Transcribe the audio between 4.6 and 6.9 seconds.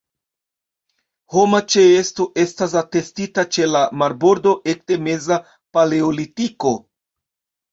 ekde meza paleolitiko.